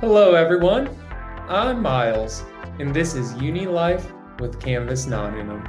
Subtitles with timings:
[0.00, 0.90] Hello, everyone.
[1.48, 2.44] I'm Miles,
[2.78, 5.66] and this is Uni Life with Canvas Nottingham.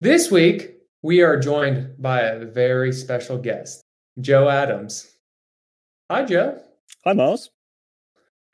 [0.00, 3.82] This week, we are joined by a very special guest,
[4.18, 5.14] Joe Adams.
[6.10, 6.58] Hi, Joe.
[7.04, 7.50] Hi, Miles.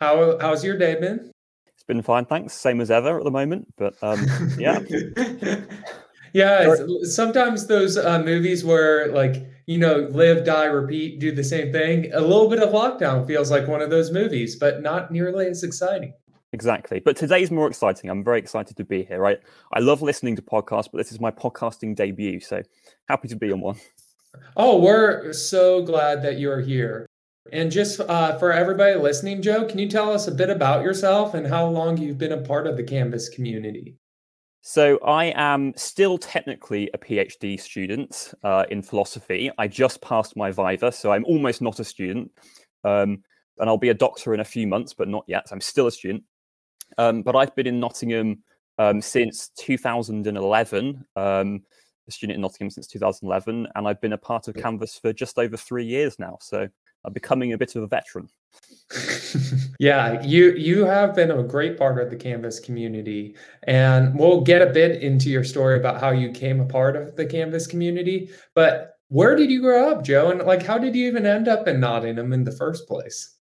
[0.00, 1.30] How how's your day been?
[1.68, 2.54] It's been fine, thanks.
[2.54, 4.26] Same as ever at the moment, but um,
[4.58, 4.80] yeah.
[6.32, 11.72] yeah, sometimes those uh, movies where like you know live, die, repeat, do the same
[11.72, 12.12] thing.
[12.12, 15.62] A little bit of lockdown feels like one of those movies, but not nearly as
[15.62, 16.12] exciting.
[16.52, 17.00] Exactly.
[17.00, 18.10] But today's more exciting.
[18.10, 19.20] I'm very excited to be here.
[19.20, 19.38] Right.
[19.72, 22.40] I love listening to podcasts, but this is my podcasting debut.
[22.40, 22.62] So
[23.08, 23.76] happy to be on one.
[24.56, 27.06] Oh, we're so glad that you're here.
[27.52, 31.34] And just uh, for everybody listening, Joe, can you tell us a bit about yourself
[31.34, 33.96] and how long you've been a part of the Canvas community?
[34.62, 39.50] So, I am still technically a PhD student uh, in philosophy.
[39.56, 42.30] I just passed my Viva, so I'm almost not a student.
[42.84, 43.22] Um,
[43.58, 45.46] and I'll be a doctor in a few months, but not yet.
[45.52, 46.24] I'm still a student.
[46.98, 48.42] Um, but I've been in Nottingham
[48.78, 51.62] um, since 2011, um,
[52.08, 55.38] a student in Nottingham since 2011, and I've been a part of Canvas for just
[55.38, 56.38] over three years now.
[56.40, 56.68] So
[57.04, 58.28] I'm becoming a bit of a veteran.
[59.78, 64.62] yeah, you you have been a great part of the Canvas community, and we'll get
[64.62, 68.30] a bit into your story about how you came a part of the Canvas community.
[68.54, 70.30] But where did you grow up, Joe?
[70.30, 73.36] And like, how did you even end up in Nottingham in the first place?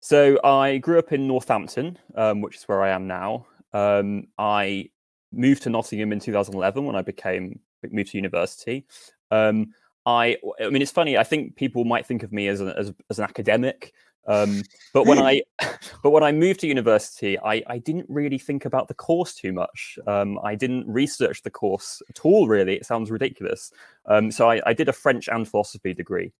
[0.00, 3.46] So I grew up in Northampton, um, which is where I am now.
[3.72, 4.90] Um, I
[5.32, 7.58] moved to Nottingham in 2011 when I became
[7.90, 8.86] moved to university.
[9.30, 9.72] Um,
[10.06, 11.16] I, I mean, it's funny.
[11.16, 13.92] I think people might think of me as an as, as an academic,
[14.26, 15.42] um, but when I
[16.02, 19.52] but when I moved to university, I, I didn't really think about the course too
[19.52, 19.98] much.
[20.06, 22.48] Um, I didn't research the course at all.
[22.48, 23.72] Really, it sounds ridiculous.
[24.06, 26.32] Um, so I, I did a French and philosophy degree,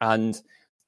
[0.00, 0.40] and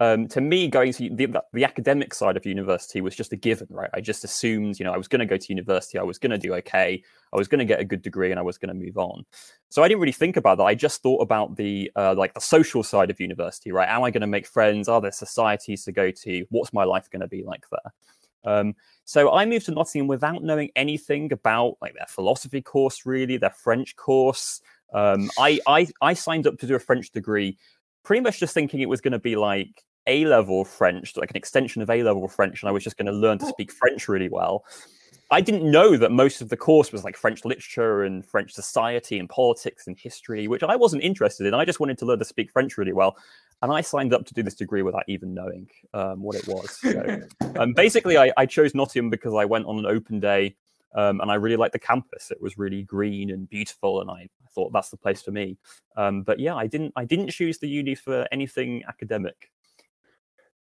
[0.03, 3.69] um, to me, going to the, the, academic side of university was just a given,
[3.71, 3.89] right?
[3.95, 6.33] I just assumed, you know, I was going to go to university, I was going
[6.33, 7.01] to do okay,
[7.33, 9.25] I was going to get a good degree, and I was going to move on.
[9.69, 10.65] So I didn't really think about that.
[10.65, 13.89] I just thought about the uh, like the social side of university, right?
[13.89, 14.89] Am I going to make friends?
[14.89, 16.47] Are there societies to go to?
[16.51, 17.93] What's my life going to be like there?
[18.45, 18.75] Um,
[19.05, 23.51] so I moved to Nottingham without knowing anything about like their philosophy course, really, their
[23.51, 24.63] French course.
[24.93, 27.57] Um, I, I I signed up to do a French degree
[28.03, 31.37] pretty much just thinking it was going to be like a level French, like an
[31.37, 33.51] extension of A level French, and I was just going to learn to oh.
[33.51, 34.65] speak French really well.
[35.31, 39.19] I didn't know that most of the course was like French literature and French society
[39.19, 41.55] and politics and history, which I wasn't interested in.
[41.55, 43.17] I just wanted to learn to speak French really well.
[43.63, 46.79] And I signed up to do this degree without even knowing um, what it was.
[46.83, 47.23] So,
[47.59, 50.55] um, basically, I, I, chose Nottingham because I went on an open day
[50.95, 52.31] um, and I really liked the campus.
[52.31, 55.57] It was really green and beautiful, and I, I thought that's the place for me.
[55.97, 59.51] Um, but yeah, I didn't I didn't choose the uni for anything academic.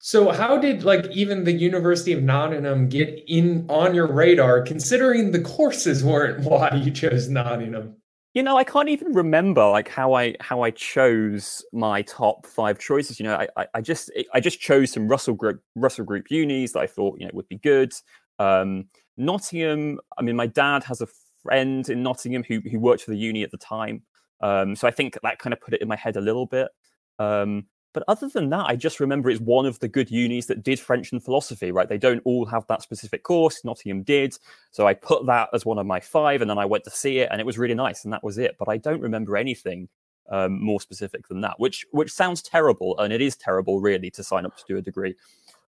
[0.01, 5.31] So how did like even the University of Nottingham get in on your radar considering
[5.31, 7.97] the courses weren't why you chose Nottingham?
[8.33, 12.79] You know, I can't even remember like how I how I chose my top five
[12.79, 13.19] choices.
[13.19, 16.79] You know, I I, just I just chose some Russell Group Russell Group unis that
[16.79, 17.91] I thought you know would be good.
[18.37, 18.85] Um,
[19.17, 19.99] Nottingham.
[20.17, 21.07] I mean, my dad has a
[21.43, 24.03] friend in Nottingham who who worked for the uni at the time,
[24.39, 26.69] um, so I think that kind of put it in my head a little bit.
[27.17, 30.63] Um, but other than that, I just remember it's one of the good unis that
[30.63, 31.89] did French and philosophy, right?
[31.89, 33.65] They don't all have that specific course.
[33.65, 34.37] Nottingham did.
[34.71, 37.19] So I put that as one of my five, and then I went to see
[37.19, 38.55] it, and it was really nice, and that was it.
[38.59, 39.89] But I don't remember anything
[40.29, 44.23] um, more specific than that, which which sounds terrible, and it is terrible, really, to
[44.23, 45.15] sign up to do a degree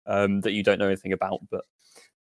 [0.07, 1.41] um, that you don't know anything about.
[1.51, 1.65] But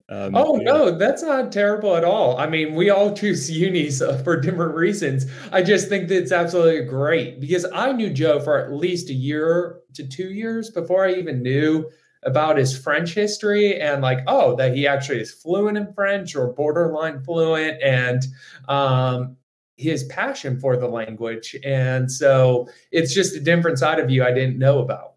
[0.08, 0.63] um, oh yeah.
[0.63, 2.38] no, that's not terrible at all.
[2.38, 5.25] I mean, we all choose unis uh, for different reasons.
[5.52, 9.13] I just think that it's absolutely great because I knew Joe for at least a
[9.13, 11.90] year to two years before I even knew
[12.24, 16.53] about his French history and like, oh, that he actually is fluent in French or
[16.53, 18.24] borderline fluent, and
[18.68, 19.35] um,
[19.78, 21.56] his passion for the language.
[21.63, 25.14] And so it's just a different side of you I didn't know about.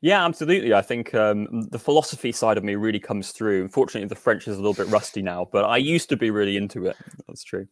[0.00, 0.72] Yeah, absolutely.
[0.74, 3.62] I think um, the philosophy side of me really comes through.
[3.62, 6.56] Unfortunately, the French is a little bit rusty now, but I used to be really
[6.56, 6.96] into it.
[7.26, 7.66] That's true.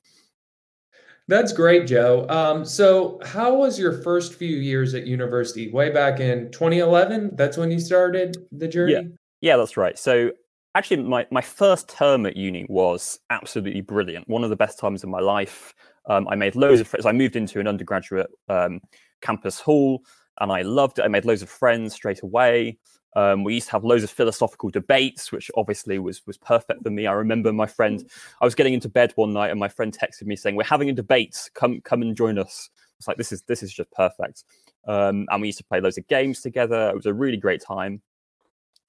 [1.29, 2.27] That's great, Joe.
[2.29, 5.73] Um, so, how was your first few years at university?
[5.73, 8.93] Way back in 2011, that's when you started the journey.
[8.93, 9.03] Yeah,
[9.41, 9.99] yeah, that's right.
[9.99, 10.31] So,
[10.77, 14.29] actually, my my first term at uni was absolutely brilliant.
[14.29, 15.75] One of the best times of my life.
[16.09, 17.05] Um, I made loads of friends.
[17.05, 18.81] I moved into an undergraduate um,
[19.23, 20.05] campus hall
[20.41, 21.03] and I loved it.
[21.03, 22.79] I made loads of friends straight away.
[23.17, 26.91] Um, we used to have loads of philosophical debates, which obviously was was perfect for
[26.91, 27.07] me.
[27.07, 28.07] I remember my friend.
[28.43, 30.91] I was getting into bed one night, and my friend texted me saying, "We're having
[30.91, 31.51] a debate.
[31.55, 32.69] Come come and join us."
[32.99, 34.45] It's like this is this is just perfect.
[34.87, 36.91] Um, and we used to play loads of games together.
[36.91, 38.03] It was a really great time.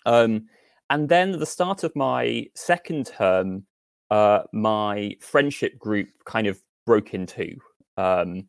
[0.05, 0.47] Um,
[0.89, 3.65] and then at the start of my second term,
[4.11, 7.57] uh, my friendship group kind of broke in two.
[7.95, 8.47] Um,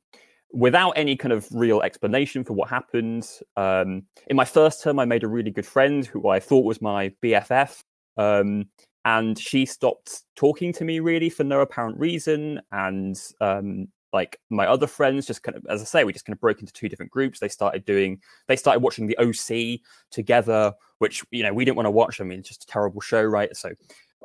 [0.53, 3.29] without any kind of real explanation for what happened.
[3.57, 6.81] Um, in my first term, I made a really good friend who I thought was
[6.81, 7.83] my BFF.
[8.17, 8.67] Um,
[9.05, 12.61] and she stopped talking to me really for no apparent reason.
[12.73, 16.35] And um, like my other friends, just kind of, as I say, we just kind
[16.35, 17.39] of broke into two different groups.
[17.39, 19.81] They started doing, they started watching the OC
[20.11, 22.21] together, which, you know, we didn't want to watch.
[22.21, 23.55] I mean, it's just a terrible show, right?
[23.57, 23.71] So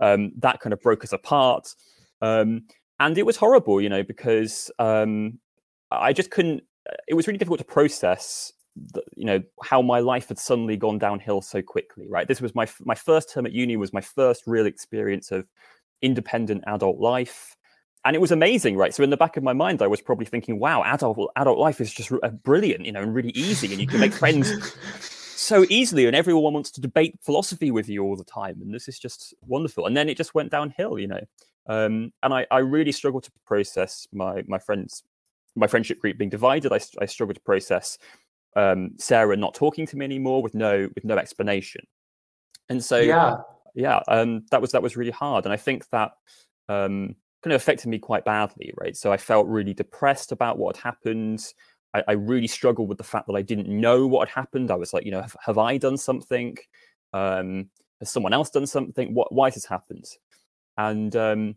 [0.01, 1.75] um, that kind of broke us apart.
[2.21, 2.63] Um,
[2.99, 5.39] and it was horrible, you know, because um,
[5.99, 6.63] I just couldn't.
[7.07, 10.99] It was really difficult to process, the, you know, how my life had suddenly gone
[10.99, 12.07] downhill so quickly.
[12.09, 15.47] Right, this was my my first term at uni was my first real experience of
[16.01, 17.55] independent adult life,
[18.05, 18.77] and it was amazing.
[18.77, 21.59] Right, so in the back of my mind, I was probably thinking, "Wow, adult adult
[21.59, 24.51] life is just uh, brilliant, you know, and really easy, and you can make friends."
[25.43, 28.87] so easily and everyone wants to debate philosophy with you all the time and this
[28.87, 31.19] is just wonderful and then it just went downhill you know
[31.67, 35.03] um, and I, I really struggled to process my my friends
[35.55, 37.97] my friendship group being divided, I, I struggled to process
[38.55, 41.81] um, Sarah not talking to me anymore with no with no explanation.
[42.69, 43.37] And so yeah,
[43.75, 46.11] yeah, um, that was that was really hard, and I think that
[46.69, 48.95] um, kind of affected me quite badly, right?
[48.95, 51.45] So I felt really depressed about what had happened.
[51.93, 54.71] I, I really struggled with the fact that I didn't know what had happened.
[54.71, 56.57] I was like, you know, have, have I done something?
[57.11, 57.69] Um,
[57.99, 59.13] has someone else done something?
[59.13, 59.33] What?
[59.33, 60.05] Why has this happened?
[60.77, 61.55] And um,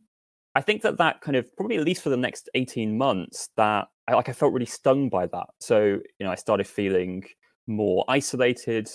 [0.57, 3.89] I think that that kind of probably at least for the next 18 months that
[4.09, 5.47] I like I felt really stung by that.
[5.61, 5.79] So,
[6.19, 7.25] you know, I started feeling
[7.67, 8.89] more isolated.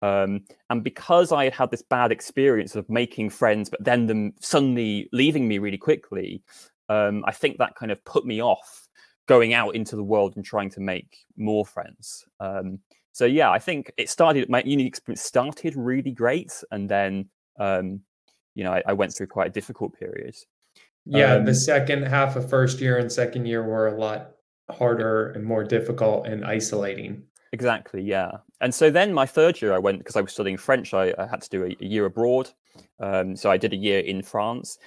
[0.00, 4.32] Um, and because I had had this bad experience of making friends, but then them
[4.40, 6.42] suddenly leaving me really quickly,
[6.88, 8.88] um, I think that kind of put me off
[9.26, 12.24] going out into the world and trying to make more friends.
[12.40, 12.78] Um,
[13.12, 14.48] so yeah, I think it started.
[14.48, 18.00] My uni experience started really great, and then um,
[18.54, 20.34] you know I, I, went through quite a difficult period.
[21.04, 24.32] Yeah, um, the second half of first year and second year were a lot
[24.70, 27.24] harder and more difficult and isolating.
[27.52, 28.30] Exactly, yeah.
[28.60, 30.94] And so then my third year, I went because I was studying French.
[30.94, 32.50] I, I had to do a, a year abroad,
[33.00, 34.78] um, so I did a year in France.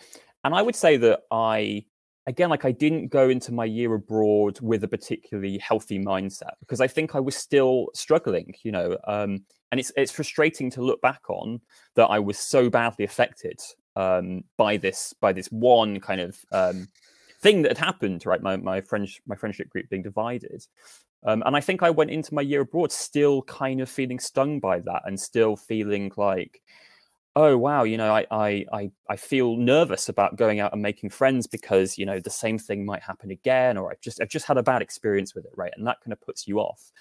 [0.44, 1.86] And I would say that I,
[2.28, 6.82] again, like I didn't go into my year abroad with a particularly healthy mindset because
[6.82, 8.98] I think I was still struggling, you know.
[9.06, 11.60] Um, and it's it's frustrating to look back on
[11.96, 13.60] that I was so badly affected
[13.96, 16.88] um, by this by this one kind of um,
[17.40, 18.26] thing that had happened.
[18.26, 20.66] Right, my my French my friendship group being divided,
[21.26, 24.60] um, and I think I went into my year abroad still kind of feeling stung
[24.60, 26.62] by that, and still feeling like,
[27.36, 31.10] oh wow, you know, I I I, I feel nervous about going out and making
[31.10, 34.46] friends because you know the same thing might happen again, or I've just I've just
[34.46, 36.92] had a bad experience with it, right, and that kind of puts you off.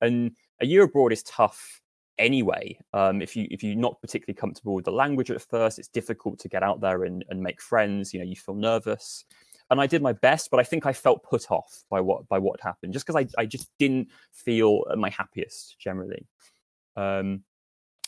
[0.00, 1.80] And a year abroad is tough
[2.18, 2.78] anyway.
[2.92, 6.38] Um, if you if you're not particularly comfortable with the language at first, it's difficult
[6.40, 8.12] to get out there and, and make friends.
[8.12, 9.24] You know, you feel nervous.
[9.70, 12.38] And I did my best, but I think I felt put off by what by
[12.38, 16.26] what happened, just because I, I just didn't feel my happiest generally.
[16.96, 17.42] Um,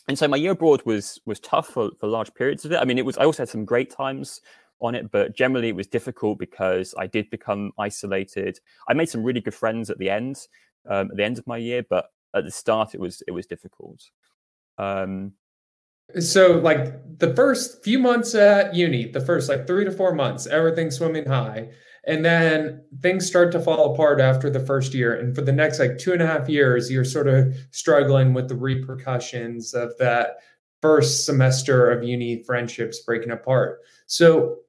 [0.07, 2.77] and so my year abroad was was tough for, for large periods of it.
[2.77, 4.41] I mean, it was I also had some great times
[4.79, 8.59] on it, but generally it was difficult because I did become isolated.
[8.87, 10.37] I made some really good friends at the end,
[10.87, 12.05] um, at the end of my year, but
[12.35, 14.01] at the start it was it was difficult.
[14.77, 15.33] Um,
[16.19, 20.47] so like the first few months at uni, the first like three to four months,
[20.47, 21.69] everything's swimming high.
[22.05, 25.19] And then things start to fall apart after the first year.
[25.19, 28.47] And for the next like two and a half years, you're sort of struggling with
[28.47, 30.37] the repercussions of that
[30.81, 33.79] first semester of uni friendships breaking apart.
[34.05, 34.59] So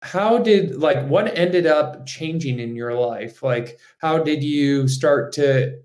[0.00, 3.42] how did like what ended up changing in your life?
[3.42, 5.78] Like how did you start to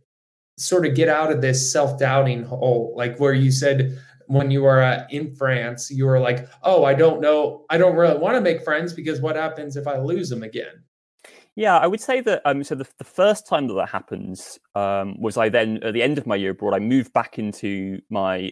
[0.62, 4.82] sort of get out of this self-doubting hole like where you said when you were
[4.82, 8.42] uh, in France you were like oh I don't know I don't really want to
[8.42, 10.84] make friends because what happens if I lose them again
[11.56, 12.42] yeah, I would say that.
[12.46, 16.02] Um, so the, the first time that that happens um, was I then at the
[16.02, 18.52] end of my year abroad, I moved back into my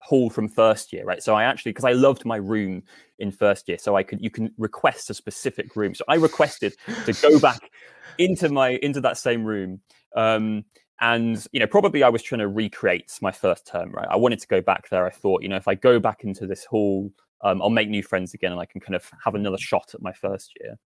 [0.00, 1.22] hall from first year, right?
[1.22, 2.82] So I actually because I loved my room
[3.18, 5.94] in first year, so I could you can request a specific room.
[5.94, 6.74] So I requested
[7.04, 7.70] to go back
[8.18, 9.80] into my into that same room.
[10.16, 10.64] Um,
[11.00, 14.08] and you know probably i was trying to recreate my first term right?
[14.10, 15.06] I wanted to go back there.
[15.06, 17.10] I thought you know if i go back into this hall
[17.42, 20.02] um, i'll make new friends again and i can kind of have another shot at
[20.02, 20.78] my first year.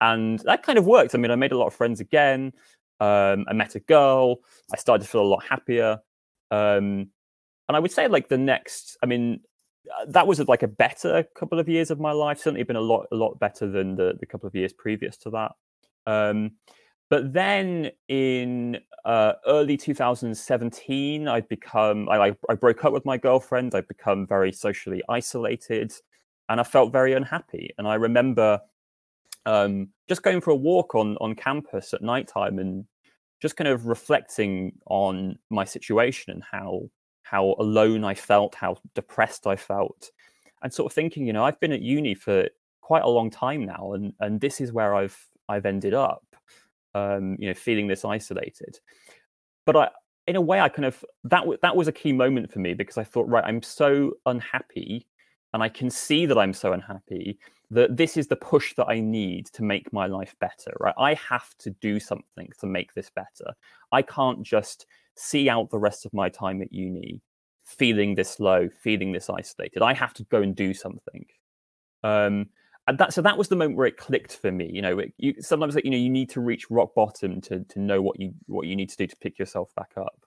[0.00, 1.14] And that kind of worked.
[1.14, 2.52] I mean i made a lot of friends again.
[3.00, 4.38] Um, i met a girl.
[4.72, 5.98] I started to feel a lot happier.
[6.50, 7.10] Um,
[7.68, 9.40] and i would say like the next i mean
[9.88, 12.38] uh, that was like a better couple of years of my life.
[12.38, 15.30] Certainly been a lot a lot better than the, the couple of years previous to
[15.30, 15.52] that.
[16.06, 16.52] Um,
[17.10, 23.74] but then in uh, early 2017, I'd become, I, I broke up with my girlfriend.
[23.74, 25.92] I'd become very socially isolated
[26.48, 27.70] and I felt very unhappy.
[27.78, 28.60] And I remember
[29.46, 32.84] um, just going for a walk on, on campus at nighttime and
[33.40, 36.90] just kind of reflecting on my situation and how
[37.22, 40.10] how alone I felt, how depressed I felt,
[40.62, 42.48] and sort of thinking, you know, I've been at uni for
[42.80, 45.16] quite a long time now, and and this is where I've
[45.48, 46.24] I've ended up
[46.94, 48.78] um, you know, feeling this isolated.
[49.66, 49.90] But I,
[50.26, 52.74] in a way, I kind of that w- that was a key moment for me
[52.74, 55.06] because I thought, right, I'm so unhappy,
[55.52, 57.38] and I can see that I'm so unhappy
[57.70, 60.72] that this is the push that I need to make my life better.
[60.80, 63.52] Right, I have to do something to make this better.
[63.92, 67.20] I can't just see out the rest of my time at uni
[67.68, 69.82] feeling this low, feeling this isolated.
[69.82, 71.26] I have to go and do something.
[72.02, 72.46] Um,
[72.88, 74.68] and that so that was the moment where it clicked for me.
[74.72, 77.78] You know, it, you, sometimes you know you need to reach rock bottom to to
[77.78, 80.18] know what you what you need to do to pick yourself back up.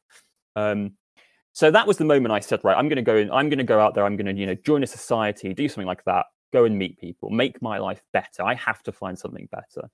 [0.55, 0.93] Um,
[1.53, 3.31] so that was the moment I said, right, I'm going to go in.
[3.31, 4.05] I'm going to go out there.
[4.05, 6.99] I'm going to you know join a society, do something like that, go and meet
[6.99, 8.43] people, make my life better.
[8.43, 9.89] I have to find something better.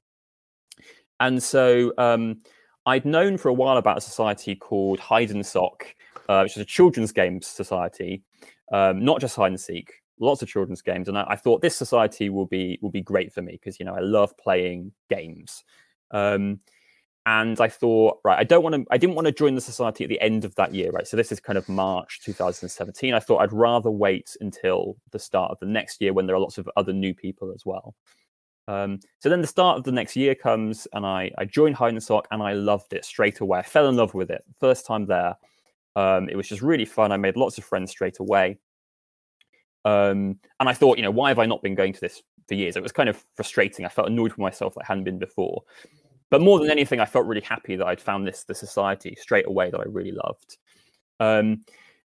[1.21, 2.41] And so um,
[2.85, 5.95] I'd known for a while about a society called Hide and Sock,
[6.27, 8.23] uh, which is a children's games society,
[8.73, 11.75] um, not just hide and seek lots of children's games, and I, I thought this
[11.75, 15.63] society will be will be great for me because you know I love playing games.
[16.11, 16.59] Um,
[17.27, 20.05] and I thought, right, I don't want to, I didn't want to join the society
[20.05, 21.05] at the end of that year, right?
[21.05, 23.13] So this is kind of March 2017.
[23.13, 26.39] I thought I'd rather wait until the start of the next year when there are
[26.39, 27.95] lots of other new people as well.
[28.69, 31.91] Um, so then the start of the next year comes, and I, I joined Hide
[31.93, 33.59] and Sock, and I loved it straight away.
[33.59, 35.35] I fell in love with it first time there.
[35.97, 37.11] Um, it was just really fun.
[37.11, 38.57] I made lots of friends straight away.
[39.87, 42.55] Um, and I thought, you know, why have I not been going to this for
[42.55, 42.75] years?
[42.75, 43.85] It was kind of frustrating.
[43.85, 45.63] I felt annoyed with myself that I hadn't been before.
[46.29, 49.47] But more than anything, I felt really happy that I'd found this the society straight
[49.47, 50.57] away that I really loved.
[51.21, 51.61] Um,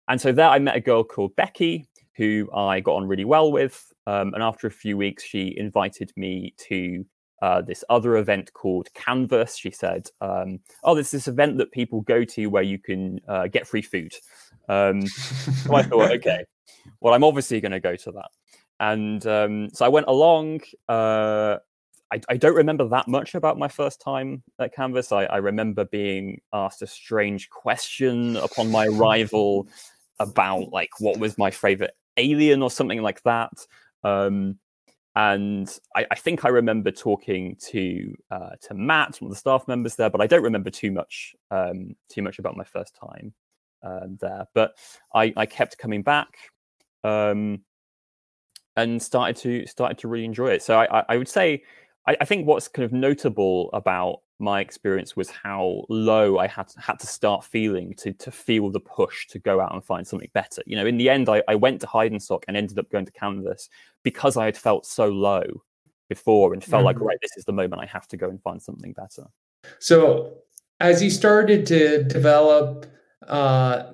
[0.09, 3.49] and so there, I met a girl called Becky who I got on really well
[3.49, 3.93] with.
[4.05, 7.05] Um, and after a few weeks, she invited me to
[7.41, 9.55] uh, this other event called Canvas.
[9.55, 13.47] She said, um, "Oh, there's this event that people go to where you can uh,
[13.47, 14.13] get free food."
[14.67, 16.43] Um, so I thought, okay,
[16.99, 18.29] well, I'm obviously going to go to that.
[18.79, 20.61] And um, so I went along.
[20.87, 21.57] Uh,
[22.11, 25.11] I, I, don't remember that much about my first time at Canvas.
[25.11, 29.67] I, I remember being asked a strange question upon my arrival
[30.19, 33.51] about like what was my favorite alien or something like that.
[34.03, 34.57] Um,
[35.15, 39.67] and I, I, think I remember talking to uh, to Matt, one of the staff
[39.67, 43.33] members there, but I don't remember too much um, too much about my first time
[43.83, 44.47] um, there.
[44.53, 44.77] But
[45.13, 46.37] I, I kept coming back
[47.03, 47.61] um,
[48.75, 50.63] and started to started to really enjoy it.
[50.63, 51.63] So I, I would say
[52.07, 56.69] I, I, think what's kind of notable about my experience was how low I had
[56.69, 60.07] to, had to start feeling to to feel the push to go out and find
[60.07, 60.61] something better.
[60.65, 63.05] You know, in the end, I, I went to Hide and and ended up going
[63.05, 63.69] to Canvas
[64.03, 65.43] because I had felt so low
[66.07, 66.85] before and felt mm-hmm.
[66.85, 69.27] like right, this is the moment I have to go and find something better.
[69.79, 70.33] So
[70.79, 72.85] as you started to develop
[73.27, 73.93] uh,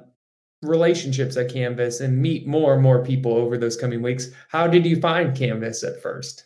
[0.68, 4.30] relationships at Canvas and meet more and more people over those coming weeks.
[4.50, 6.46] How did you find Canvas at first?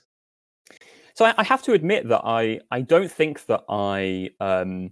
[1.14, 4.92] So I, have to admit that I I don't think that I um,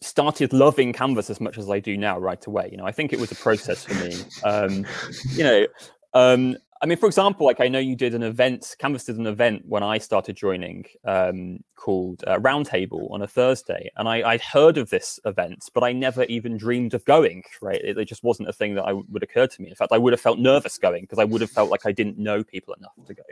[0.00, 2.70] started loving Canvas as much as I do now right away.
[2.72, 4.16] You know, I think it was a process for me.
[4.42, 4.84] Um,
[5.30, 5.66] you know,
[6.14, 9.26] um, I mean, for example, like I know you did an event, Canvas did an
[9.26, 13.90] event when I started joining um, called uh, Roundtable on a Thursday.
[13.96, 17.80] And I, I'd heard of this event, but I never even dreamed of going, right?
[17.82, 19.70] It, it, just wasn't a thing that I would occur to me.
[19.70, 21.92] In fact, I would have felt nervous going because I would have felt like I
[21.92, 23.22] didn't know people enough to go.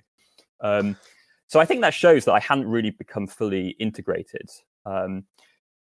[0.62, 0.97] Um,
[1.47, 4.49] so I think that shows that I hadn't really become fully integrated.
[4.87, 5.25] Um,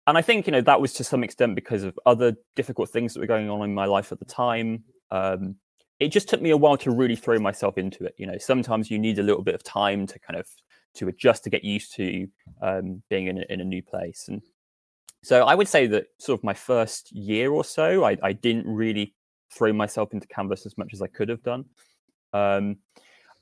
[0.06, 3.14] and I think, you know, that was to some extent because of other difficult things
[3.14, 4.84] that were going on in my life at the time.
[5.10, 5.56] Um,
[6.04, 8.14] it just took me a while to really throw myself into it.
[8.18, 10.46] You know, sometimes you need a little bit of time to kind of
[10.94, 12.28] to adjust to get used to
[12.62, 14.26] um, being in a, in a new place.
[14.28, 14.42] And
[15.22, 18.66] so I would say that sort of my first year or so, I, I didn't
[18.66, 19.14] really
[19.52, 21.64] throw myself into Canvas as much as I could have done.
[22.32, 22.76] Um,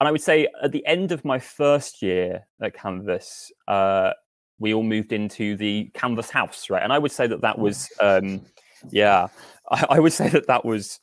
[0.01, 4.13] and I would say at the end of my first year at Canvas, uh,
[4.59, 6.83] we all moved into the Canvas house, right?
[6.83, 8.43] And I would say that that was, um,
[8.91, 9.29] yeah,
[9.71, 11.01] I, I would say that that was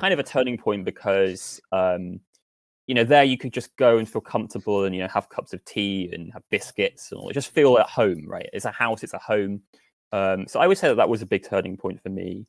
[0.00, 2.20] kind of a turning point because um,
[2.86, 5.52] you know there you could just go and feel comfortable and you know have cups
[5.52, 7.30] of tea and have biscuits and all.
[7.30, 8.48] just feel at home right?
[8.52, 9.60] It's a house it's a home.
[10.12, 12.46] Um, so i would say that that was a big turning point for me.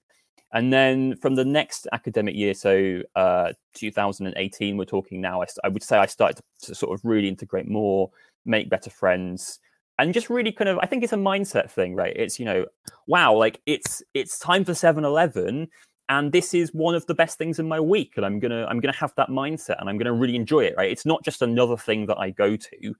[0.53, 5.67] And then from the next academic year so uh, 2018 we're talking now I, I,
[5.69, 8.09] would say i started to, to, sort of really integrate more
[8.45, 9.59] make better friends
[9.99, 12.15] and just really kind of i think it's a mindset thing right?
[12.15, 12.65] It's you know
[13.07, 15.69] wow like it's it's time for 7-eleven
[16.11, 18.79] and this is one of the best things in my week and i'm gonna i'm
[18.79, 21.77] gonna have that mindset and i'm gonna really enjoy it right it's not just another
[21.77, 22.93] thing that i go to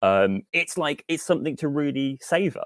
[0.00, 2.64] um it's like it's something to really savor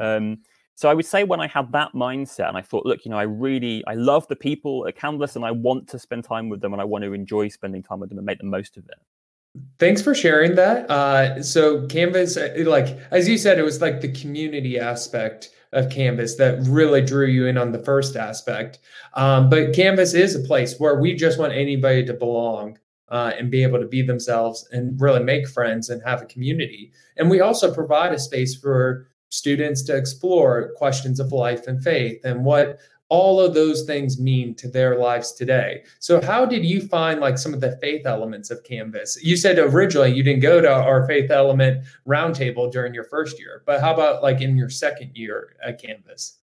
[0.00, 0.38] um
[0.74, 3.18] so I would say when I had that mindset and I thought, look, you know,
[3.18, 6.62] I really I love the people at Canvas and I want to spend time with
[6.62, 8.84] them and I want to enjoy spending time with them and make the most of
[8.86, 9.60] it.
[9.78, 10.90] Thanks for sharing that.
[10.90, 15.90] Uh, so Canvas, uh, like as you said, it was like the community aspect of
[15.90, 18.78] Canvas that really drew you in on the first aspect.
[19.14, 22.78] Um, but Canvas is a place where we just want anybody to belong.
[23.08, 26.90] Uh, and be able to be themselves and really make friends and have a community.
[27.18, 32.24] And we also provide a space for students to explore questions of life and faith
[32.24, 32.78] and what
[33.12, 35.84] all of those things mean to their lives today.
[35.98, 39.22] So how did you find like some of the faith elements of Canvas?
[39.22, 43.64] You said originally you didn't go to our faith element roundtable during your first year,
[43.66, 46.38] but how about like in your second year at Canvas?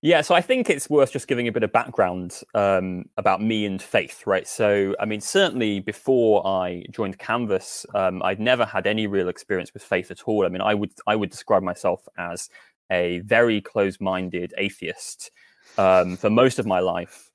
[0.00, 3.66] Yeah, so I think it's worth just giving a bit of background um, about me
[3.66, 4.48] and faith, right?
[4.48, 9.74] So, I mean, certainly before I joined Canvas, um, I'd never had any real experience
[9.74, 10.46] with faith at all.
[10.46, 12.48] I mean, I would I would describe myself as
[12.90, 15.30] a very closed-minded atheist
[15.78, 17.30] um, for most of my life.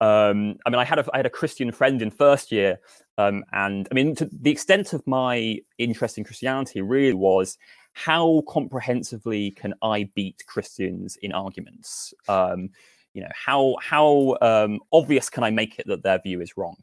[0.00, 2.80] Um, I mean, I had a I had a Christian friend in first year,
[3.18, 7.58] um, and I mean, to the extent of my interest in Christianity really was
[7.92, 12.14] how comprehensively can I beat Christians in arguments?
[12.28, 12.70] Um,
[13.12, 16.76] you know, how how um, obvious can I make it that their view is wrong?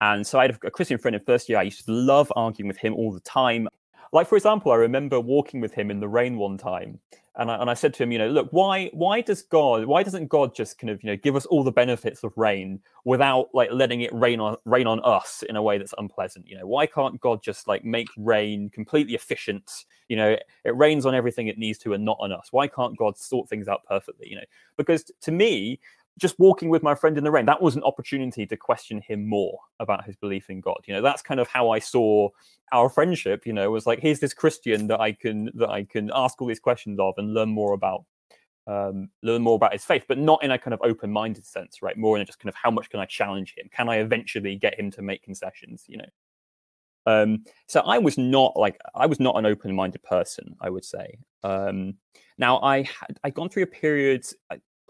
[0.00, 1.58] And so I had a Christian friend in first year.
[1.58, 3.68] I used to love arguing with him all the time.
[4.12, 7.00] Like for example, I remember walking with him in the rain one time,
[7.36, 10.02] and I, and I said to him, you know, look, why why does God why
[10.02, 13.48] doesn't God just kind of you know give us all the benefits of rain without
[13.52, 16.46] like letting it rain on rain on us in a way that's unpleasant?
[16.48, 19.84] You know, why can't God just like make rain completely efficient?
[20.08, 22.48] You know, it rains on everything it needs to and not on us.
[22.52, 24.28] Why can't God sort things out perfectly?
[24.28, 24.44] You know,
[24.76, 25.80] because to me,
[26.18, 29.26] just walking with my friend in the rain, that was an opportunity to question him
[29.26, 30.78] more about his belief in God.
[30.86, 32.28] You know, that's kind of how I saw
[32.72, 33.46] our friendship.
[33.46, 36.48] You know, was like here's this Christian that I can that I can ask all
[36.48, 38.04] these questions of and learn more about,
[38.66, 41.96] um, learn more about his faith, but not in a kind of open-minded sense, right?
[41.96, 43.68] More in a just kind of how much can I challenge him?
[43.72, 45.84] Can I eventually get him to make concessions?
[45.88, 46.08] You know.
[47.06, 50.54] Um, so I was not like I was not an open-minded person.
[50.60, 51.18] I would say.
[51.42, 51.94] Um,
[52.38, 54.24] now I had I'd gone through a period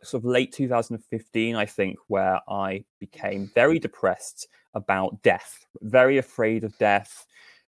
[0.04, 6.64] sort of late 2015, I think, where I became very depressed about death, very afraid
[6.64, 7.26] of death,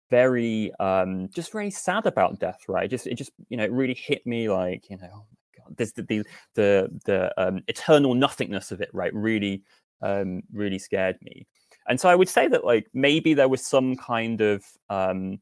[0.09, 2.61] very um, just very sad about death.
[2.67, 2.89] Right?
[2.89, 5.77] Just it just you know it really hit me like you know oh my god,
[5.77, 6.23] there's the the
[6.55, 8.89] the, the um, eternal nothingness of it.
[8.93, 9.13] Right?
[9.13, 9.63] Really,
[10.01, 11.47] um, really scared me.
[11.87, 15.39] And so I would say that like maybe there was some kind of um,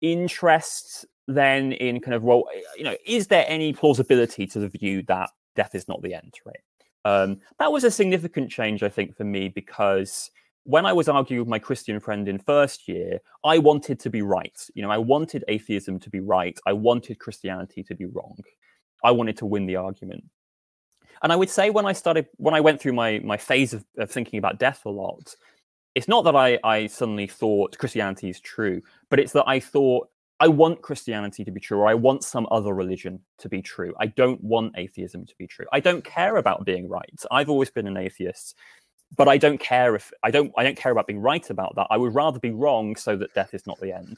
[0.00, 2.44] interest then in kind of well
[2.76, 6.34] you know is there any plausibility to the view that death is not the end,
[6.46, 6.62] right?
[7.04, 10.30] Um, that was a significant change, I think, for me because
[10.64, 14.22] when I was arguing with my Christian friend in first year, I wanted to be
[14.22, 14.58] right.
[14.74, 16.56] You know, I wanted atheism to be right.
[16.64, 18.36] I wanted Christianity to be wrong.
[19.02, 20.24] I wanted to win the argument.
[21.22, 23.84] And I would say when I started, when I went through my my phase of,
[23.96, 25.34] of thinking about death a lot,
[25.96, 30.08] it's not that I, I suddenly thought Christianity is true, but it's that I thought
[30.40, 33.92] I want Christianity to be true, or I want some other religion to be true.
[33.98, 35.66] I don't want atheism to be true.
[35.72, 37.20] I don't care about being right.
[37.30, 38.56] I've always been an atheist,
[39.16, 41.88] but I don't care if I don't I don't care about being right about that.
[41.90, 44.16] I would rather be wrong so that death is not the end.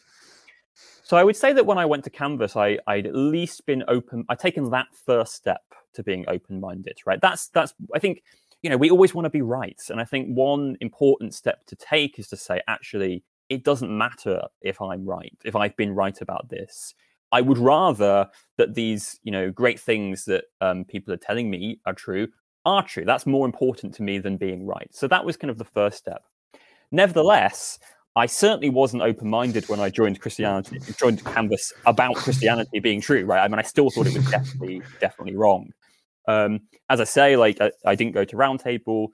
[1.03, 3.83] So I would say that when I went to Canvas, I, I'd at least been
[3.89, 4.25] open.
[4.29, 5.63] I'd taken that first step
[5.95, 6.99] to being open-minded.
[7.07, 7.21] Right.
[7.21, 8.23] That's that's I think
[8.63, 11.77] you know we always want to be right, and I think one important step to
[11.77, 16.19] take is to say actually it doesn't matter if I'm right, if I've been right
[16.23, 16.95] about this.
[17.33, 21.81] I would rather that these, you know, great things that um, people are telling me
[21.87, 22.29] are true
[22.65, 23.05] are true.
[23.05, 24.89] That's more important to me than being right.
[24.93, 26.23] So that was kind of the first step.
[26.93, 27.79] Nevertheless,
[28.17, 33.25] I certainly wasn't open-minded when I joined Christianity, joined Canvas about Christianity being true.
[33.25, 33.43] Right?
[33.43, 35.71] I mean, I still thought it was definitely, definitely wrong.
[36.29, 39.09] Um, as I say, like I, I didn't go to Roundtable.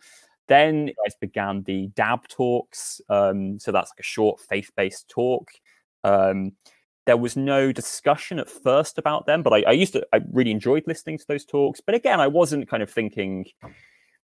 [0.49, 3.01] Then I began the DAB talks.
[3.09, 5.49] Um, so that's like a short faith based talk.
[6.05, 6.53] Um,
[7.07, 10.51] there was no discussion at first about them, but I, I, used to, I really
[10.51, 11.81] enjoyed listening to those talks.
[11.81, 13.47] But again, I wasn't kind of thinking,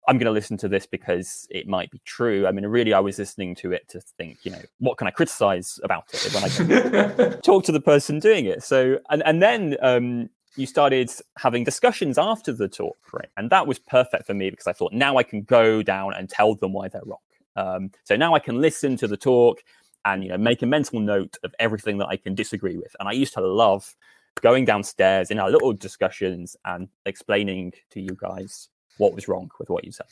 [0.07, 2.45] I'm going to listen to this because it might be true.
[2.45, 5.11] I mean, really, I was listening to it to think, you know, what can I
[5.11, 8.63] criticize about it when I talk to the person doing it?
[8.63, 13.29] So, and, and then um, you started having discussions after the talk, right?
[13.37, 16.29] And that was perfect for me because I thought now I can go down and
[16.29, 17.19] tell them why they're wrong.
[17.55, 19.63] Um, so now I can listen to the talk
[20.05, 22.95] and you know make a mental note of everything that I can disagree with.
[22.99, 23.95] And I used to love
[24.41, 29.69] going downstairs in our little discussions and explaining to you guys what was wrong with
[29.69, 30.05] what you said.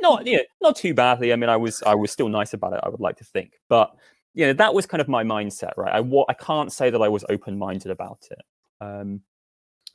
[0.00, 1.32] Not you know, not too badly.
[1.32, 2.80] I mean, I was I was still nice about it.
[2.82, 3.94] I would like to think, but
[4.34, 5.94] you know, that was kind of my mindset, right?
[5.94, 8.42] I I can't say that I was open minded about it.
[8.80, 9.20] Um,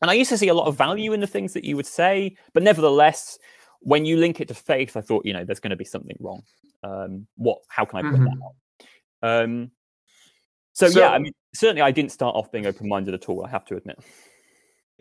[0.01, 1.85] and I used to see a lot of value in the things that you would
[1.87, 3.37] say, but nevertheless,
[3.81, 6.17] when you link it to faith, I thought, you know, there's going to be something
[6.19, 6.43] wrong.
[6.83, 7.59] Um, what?
[7.67, 8.25] How can I put mm-hmm.
[8.25, 9.43] that out?
[9.43, 9.71] Um,
[10.73, 13.45] so, so, yeah, I mean, certainly I didn't start off being open minded at all.
[13.45, 13.99] I have to admit.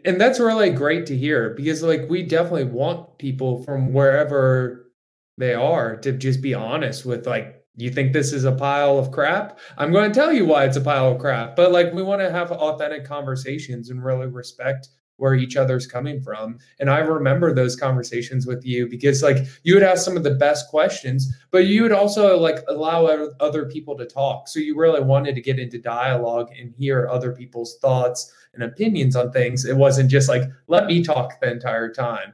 [0.04, 4.92] And that's really great to hear because, like, we definitely want people from wherever
[5.37, 9.11] they are to just be honest with, like, you think this is a pile of
[9.11, 9.59] crap?
[9.77, 11.57] I'm going to tell you why it's a pile of crap.
[11.57, 14.88] But like, we want to have authentic conversations and really respect
[15.19, 16.59] where each other's coming from.
[16.79, 20.35] And I remember those conversations with you because like you would ask some of the
[20.35, 23.07] best questions, but you would also like allow
[23.41, 24.49] other people to talk.
[24.49, 29.17] So you really wanted to get into dialogue and hear other people's thoughts and opinions
[29.17, 29.64] on things.
[29.64, 32.33] It wasn't just like, let me talk the entire time.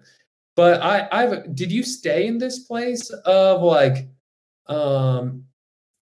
[0.54, 4.08] But I, I've, did you stay in this place of like,
[4.66, 5.44] um,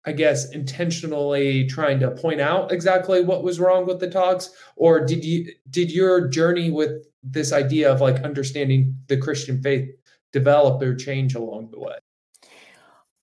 [0.05, 5.05] I guess intentionally trying to point out exactly what was wrong with the talks, or
[5.05, 9.91] did you did your journey with this idea of like understanding the Christian faith
[10.33, 11.97] develop or change along the way?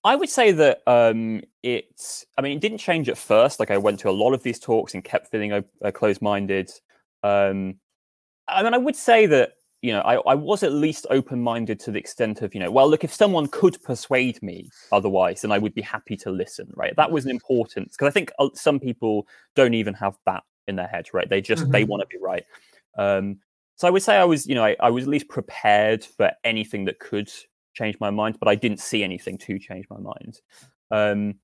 [0.04, 2.24] I would say that um, it's.
[2.36, 3.58] I mean, it didn't change at first.
[3.58, 6.70] Like I went to a lot of these talks and kept feeling uh, closed-minded.
[7.24, 7.74] Um,
[8.46, 11.78] I mean, I would say that you know, I, I was at least open minded
[11.80, 15.52] to the extent of, you know, well, look, if someone could persuade me otherwise, then
[15.52, 16.96] I would be happy to listen, right?
[16.96, 20.76] That was an important because I think uh, some people don't even have that in
[20.76, 21.28] their head, right?
[21.28, 21.72] They just mm-hmm.
[21.72, 22.44] they want to be right.
[22.96, 23.38] Um,
[23.76, 26.32] so I would say I was, you know, I, I was at least prepared for
[26.42, 27.30] anything that could
[27.74, 30.40] change my mind, but I didn't see anything to change my mind.
[30.90, 31.36] Um,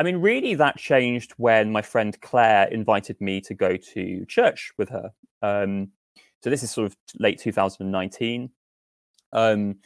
[0.00, 4.72] I mean, really, that changed when my friend Claire invited me to go to church
[4.78, 5.12] with her.
[5.42, 5.90] Um,
[6.42, 8.50] so this is sort of late 2019.
[9.32, 9.76] Um,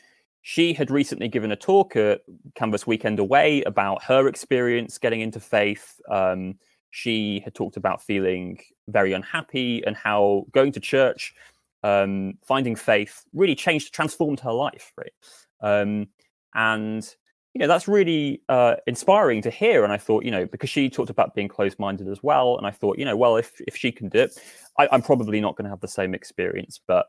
[0.43, 2.21] she had recently given a talk at
[2.55, 6.01] Canvas Weekend Away about her experience getting into faith.
[6.11, 6.57] Um,
[6.91, 11.35] she had talked about feeling very unhappy and how going to church,
[11.83, 14.93] um, finding faith, really changed, transformed her life.
[14.97, 15.13] Right,
[15.61, 16.09] um,
[16.55, 17.15] and
[17.55, 19.85] you know that's really uh, inspiring to hear.
[19.85, 22.71] And I thought, you know, because she talked about being closed-minded as well, and I
[22.71, 24.39] thought, you know, well, if if she can do it,
[24.79, 27.07] I, I'm probably not going to have the same experience, but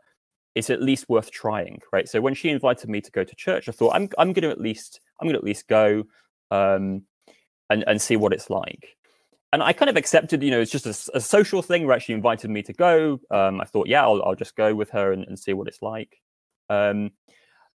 [0.53, 2.07] it's at least worth trying, right?
[2.07, 4.51] So when she invited me to go to church, I thought I'm I'm going to
[4.51, 6.03] at least I'm going to at least go
[6.51, 7.01] um,
[7.69, 8.95] and and see what it's like.
[9.51, 12.11] And I kind of accepted, you know, it's just a, a social thing where she
[12.11, 13.21] invited me to go.
[13.31, 15.81] Um, I thought, yeah, I'll, I'll just go with her and, and see what it's
[15.81, 16.21] like.
[16.69, 17.11] Um,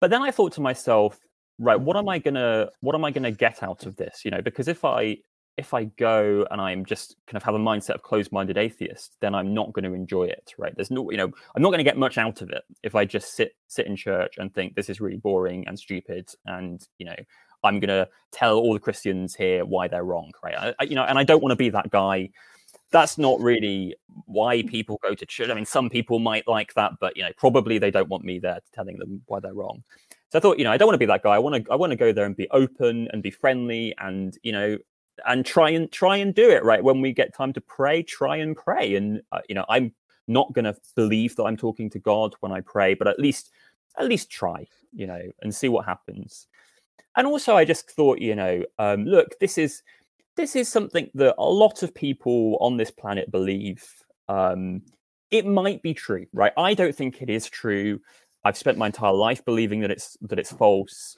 [0.01, 1.19] but then I thought to myself,
[1.59, 2.09] right, what am mm-hmm.
[2.09, 4.21] I gonna what am I gonna get out of this?
[4.23, 5.17] You know, because if I
[5.57, 9.33] if I go and I'm just kind of have a mindset of closed-minded atheist, then
[9.33, 10.71] I'm not going to enjoy it, right?
[10.75, 13.05] There's no, you know, I'm not going to get much out of it if I
[13.05, 17.07] just sit sit in church and think this is really boring and stupid, and you
[17.07, 17.15] know,
[17.63, 20.55] I'm going to tell all the Christians here why they're wrong, right?
[20.55, 22.29] I, I, you know, and I don't want to be that guy.
[22.91, 24.69] That's not really why mm-hmm.
[24.69, 25.49] people go to church.
[25.49, 28.37] I mean, some people might like that, but you know, probably they don't want me
[28.37, 29.83] there telling them why they're wrong.
[30.29, 31.35] So I thought, you know, I don't want to be that guy.
[31.35, 34.37] I want to, I want to go there and be open and be friendly, and
[34.43, 34.77] you know,
[35.25, 36.83] and try and try and do it right?
[36.83, 38.95] When we get time to pray try and pray.
[38.95, 39.93] And uh, you know i'm
[40.27, 43.51] not going to believe that i'm talking to god when i pray but at least
[43.97, 46.47] at least try you know and see what happens.
[47.15, 49.83] And also i just thought you know um, look this is
[50.35, 53.83] this is something that a lot of people on this planet believe
[54.29, 54.81] um,
[55.31, 56.53] it might be true right?
[56.57, 57.99] I don't think it is true
[58.43, 61.17] i've spent my entire life believing that it's that it's false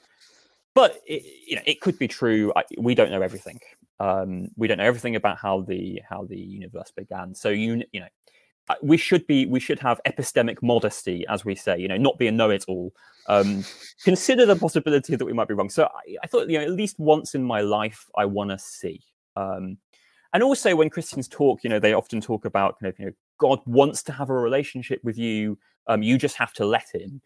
[0.74, 3.58] but it, you know it could be true I, we don't know everything
[4.00, 7.34] um, we don't know everything about how the how the universe began.
[7.34, 8.06] So you you know
[8.82, 11.78] we should be we should have epistemic modesty, as we say.
[11.78, 12.92] You know, not be a know-it-all.
[13.26, 13.64] Um,
[14.02, 15.68] consider the possibility that we might be wrong.
[15.68, 18.58] So I, I thought you know at least once in my life I want to
[18.58, 19.02] see.
[19.36, 19.76] Um,
[20.32, 23.12] and also when Christians talk, you know, they often talk about kind of you know
[23.38, 25.58] God wants to have a relationship with you.
[25.86, 27.20] Um, you just have to let him.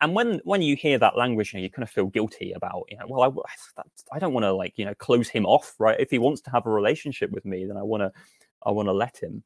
[0.00, 2.84] And when when you hear that language, you, know, you kind of feel guilty about,
[2.90, 3.44] you know, well,
[3.78, 5.98] I, I don't want to like, you know, close him off, right?
[5.98, 8.12] If he wants to have a relationship with me, then I want to,
[8.64, 9.42] I want to let him.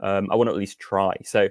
[0.00, 1.14] Um, I want to at least try.
[1.24, 1.48] So,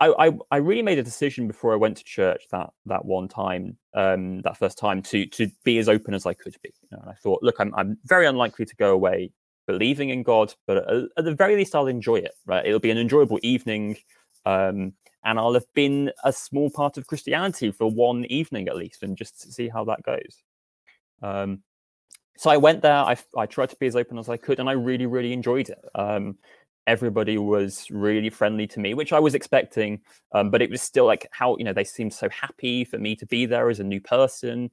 [0.00, 3.28] I, I, I really made a decision before I went to church that that one
[3.28, 6.72] time, um, that first time, to to be as open as I could be.
[6.82, 9.30] You know, and I thought, look, I'm I'm very unlikely to go away
[9.66, 12.32] believing in God, but at, at the very least, I'll enjoy it.
[12.46, 12.66] Right?
[12.66, 13.96] It'll be an enjoyable evening.
[14.46, 14.92] Um,
[15.24, 19.16] and I'll have been a small part of Christianity for one evening at least, and
[19.16, 20.42] just see how that goes.
[21.22, 21.62] Um,
[22.36, 22.96] so I went there.
[22.96, 25.70] I, I tried to be as open as I could, and I really, really enjoyed
[25.70, 25.82] it.
[25.94, 26.36] Um,
[26.86, 30.00] everybody was really friendly to me, which I was expecting.
[30.32, 33.16] Um, but it was still like how you know they seemed so happy for me
[33.16, 34.70] to be there as a new person.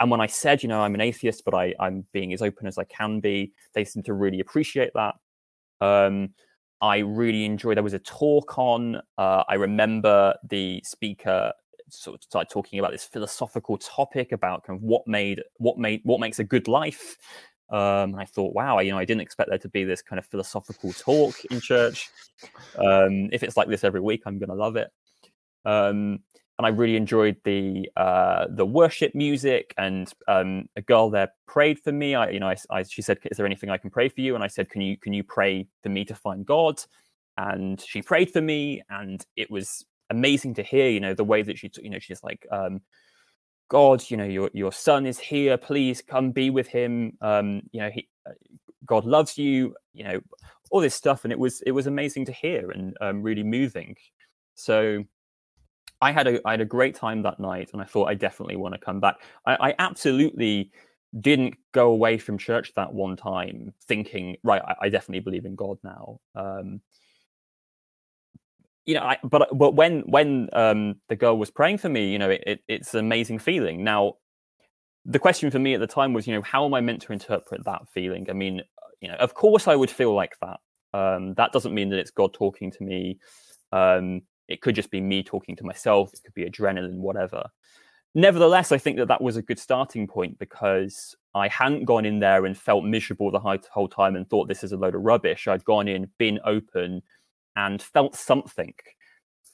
[0.00, 2.66] And when I said, you know, I'm an atheist, but I, I'm being as open
[2.66, 5.14] as I can be, they seemed to really appreciate that.
[5.80, 6.30] Um,
[6.80, 7.76] I really enjoyed.
[7.76, 8.96] There was a talk on.
[9.16, 11.52] Uh, I remember the speaker
[11.88, 16.00] sort of started talking about this philosophical topic about kind of what made what made
[16.04, 17.16] what makes a good life.
[17.70, 20.18] Um, and I thought, wow, you know, I didn't expect there to be this kind
[20.18, 22.10] of philosophical talk in church.
[22.78, 24.88] Um, if it's like this every week, I'm going to love it.
[25.64, 26.20] Um,
[26.58, 29.74] and I really enjoyed the uh, the worship music.
[29.76, 32.14] And um, a girl there prayed for me.
[32.14, 34.34] I, you know, I, I, she said, "Is there anything I can pray for you?"
[34.34, 36.80] And I said, "Can you can you pray for me to find God?"
[37.36, 40.88] And she prayed for me, and it was amazing to hear.
[40.88, 42.80] You know, the way that she, you know, she's like, um,
[43.68, 45.58] "God, you know, your your son is here.
[45.58, 47.18] Please come be with him.
[47.20, 48.32] Um, you know, he, uh,
[48.86, 49.74] God loves you.
[49.92, 50.20] You know,
[50.70, 53.94] all this stuff." And it was it was amazing to hear and um, really moving.
[54.54, 55.04] So
[56.00, 58.56] I had a I had a great time that night, and I thought I definitely
[58.56, 59.16] want to come back.
[59.46, 60.70] I, I absolutely
[61.20, 65.54] didn't go away from church that one time thinking, right, I, I definitely believe in
[65.54, 66.20] God now.
[66.34, 66.80] Um,
[68.84, 72.18] you know, I, but but when when um, the girl was praying for me, you
[72.18, 73.82] know, it, it, it's an amazing feeling.
[73.82, 74.14] Now,
[75.04, 77.12] the question for me at the time was, you know, how am I meant to
[77.12, 78.26] interpret that feeling?
[78.30, 78.62] I mean,
[79.00, 80.58] you know, of course I would feel like that.
[80.92, 83.18] Um, that doesn't mean that it's God talking to me.
[83.72, 86.12] Um, it could just be me talking to myself.
[86.12, 87.44] It could be adrenaline, whatever.
[88.14, 92.18] Nevertheless, I think that that was a good starting point because I hadn't gone in
[92.18, 95.46] there and felt miserable the whole time and thought this is a load of rubbish.
[95.46, 97.02] I'd gone in, been open,
[97.56, 98.72] and felt something.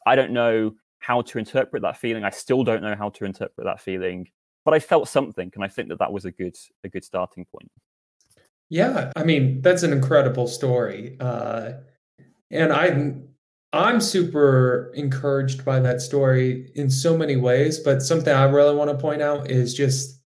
[0.06, 2.22] I don't know how to interpret that feeling.
[2.22, 4.28] I still don't know how to interpret that feeling,
[4.64, 7.44] but I felt something, and I think that that was a good a good starting
[7.44, 7.70] point.
[8.68, 11.72] Yeah, I mean that's an incredible story, uh,
[12.50, 13.14] and I
[13.72, 18.90] I'm super encouraged by that story in so many ways, but something I really want
[18.90, 20.20] to point out is just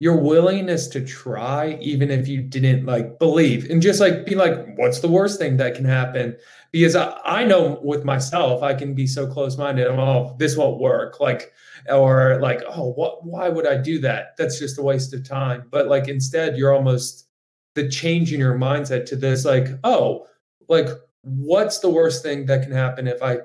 [0.00, 4.56] your willingness to try even if you didn't like believe and just like be like
[4.76, 6.36] what's the worst thing that can happen?
[6.72, 10.80] Because I, I know with myself i can be so close-minded I'm, oh this won't
[10.80, 11.52] work like
[11.88, 14.36] or like oh what why would i do that?
[14.38, 17.26] That's just a waste of time but like instead you're almost
[17.74, 20.26] the change in your mindset to this like oh
[20.68, 20.88] like
[21.22, 23.38] what's the worst thing that can happen if I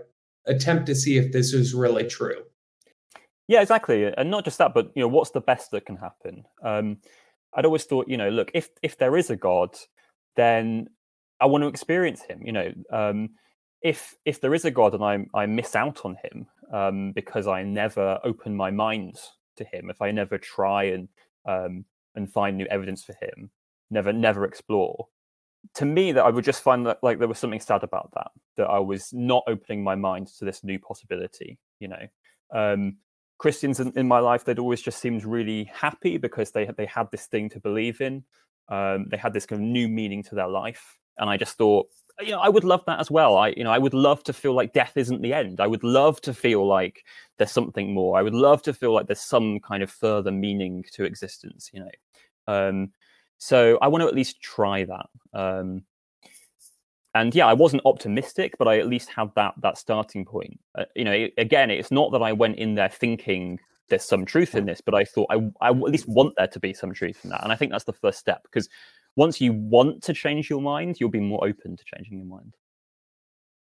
[0.46, 2.44] attempt to see if this is really true?
[3.48, 4.12] Yeah, exactly.
[4.18, 6.46] And not just that, but you know, what's the best that can happen?
[6.64, 6.98] Um,
[7.54, 9.76] I'd always thought, you know, look, if if there is a God,
[10.36, 10.90] then
[11.40, 12.42] I want to experience him.
[12.44, 13.30] You know, um,
[13.82, 17.48] if if there is a God and I I miss out on him um, because
[17.48, 19.18] I never open my mind
[19.58, 21.08] to him, if I never try and
[21.46, 21.86] um,
[22.16, 23.52] and find new evidence for him,
[23.92, 25.08] never never explore,
[25.74, 28.32] to me that I would just find that like there was something sad about that
[28.58, 31.58] that I was not opening my mind to this new possibility.
[31.80, 32.08] You know,
[32.54, 32.98] um,
[33.38, 37.10] Christians in, in, my life they'd always just seemed really happy because they they had
[37.12, 38.24] this thing to believe in.
[38.70, 41.88] Um, they had this kind of new meaning to their life, and I just thought,
[42.20, 43.38] you know, I would love that as well.
[43.38, 45.60] I you know I would love to feel like death isn't the end.
[45.60, 47.04] I would love to feel like
[47.38, 48.18] there's something more.
[48.18, 51.70] I would love to feel like there's some kind of further meaning to existence.
[51.74, 51.92] You know.
[52.48, 52.92] Um,
[53.46, 55.06] so I want to at least try that.
[55.32, 55.84] Um,
[57.14, 60.60] and yeah, I wasn't optimistic, but I at least had that that starting point.
[60.74, 64.56] Uh, you know, again, it's not that I went in there thinking there's some truth
[64.56, 67.20] in this, but I thought I, I at least want there to be some truth
[67.24, 68.68] in that, and I think that's the first step because
[69.16, 72.56] once you want to change your mind, you'll be more open to changing your mind.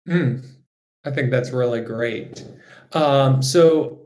[0.08, 0.46] Mm,
[1.04, 2.46] I think that's really great.
[2.92, 4.03] Um, so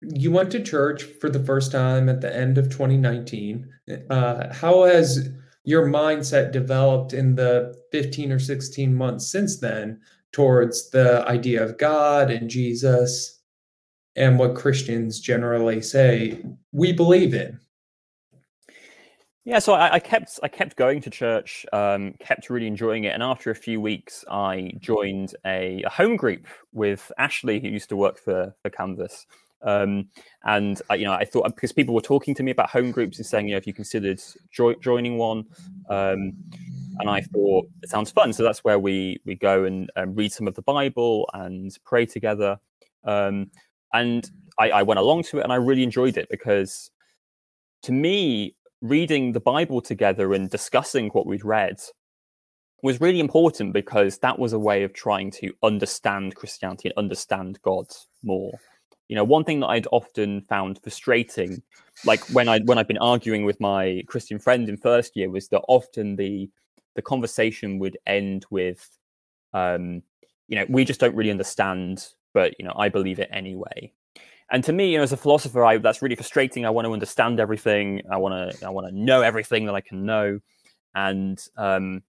[0.00, 3.68] you went to church for the first time at the end of 2019.
[4.10, 5.28] Uh, how has
[5.64, 10.00] your mindset developed in the 15 or 16 months since then
[10.32, 13.40] towards the idea of God and Jesus
[14.16, 17.58] and what Christians generally say we believe in?
[19.46, 23.12] Yeah, so I, I, kept I kept going to church, um, kept really enjoying it,
[23.12, 27.90] and after a few weeks, I joined a, a home group with Ashley, who used
[27.90, 29.26] to work for for Canvas,
[29.64, 30.08] um,
[30.44, 33.16] and I, you know, I thought because people were talking to me about home groups
[33.18, 34.20] and saying, you know, if you considered
[34.52, 35.46] jo- joining one,
[35.88, 36.34] um,
[36.98, 38.32] and I thought it sounds fun.
[38.32, 42.06] So that's where we we go and um, read some of the Bible and pray
[42.06, 42.58] together.
[43.04, 43.50] Um,
[43.92, 46.90] and I, I went along to it, and I really enjoyed it because,
[47.82, 51.80] to me, reading the Bible together and discussing what we'd read
[52.82, 57.58] was really important because that was a way of trying to understand Christianity and understand
[57.62, 57.86] God
[58.22, 58.52] more
[59.08, 61.62] you know one thing that i'd often found frustrating
[62.04, 65.48] like when i when i'd been arguing with my christian friend in first year was
[65.48, 66.48] that often the
[66.94, 68.88] the conversation would end with,
[69.52, 70.02] um,
[70.48, 73.92] you know, we just don't really understand, but you know, I believe it anyway.
[74.50, 76.66] And to me, you know, as a philosopher, I, that's really frustrating.
[76.66, 78.02] I want to understand everything.
[78.10, 80.38] I want to, I want to know everything that I can know.
[80.94, 82.02] And um,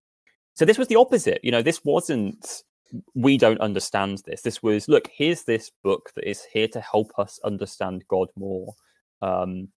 [0.53, 1.39] so this was the opposite.
[1.43, 2.63] You know, this wasn't
[3.13, 4.41] we don't understand this.
[4.41, 8.75] This was look, here's this book that is here to help us understand God more.
[9.21, 9.69] Um,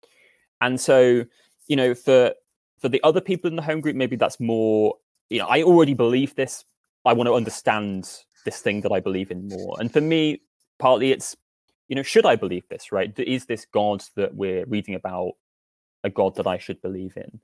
[0.61, 1.25] and so,
[1.67, 2.35] you know, for
[2.79, 4.95] for the other people in the home group, maybe that's more,
[5.31, 6.65] you know, I already believe this.
[7.05, 8.11] I want to understand
[8.45, 9.77] this thing that I believe in more.
[9.81, 10.43] And for me,
[10.79, 11.37] partly it's,
[11.89, 13.13] you know, should I believe this, right?
[13.19, 15.33] Is this God that we're reading about
[16.05, 17.41] a God that I should believe in?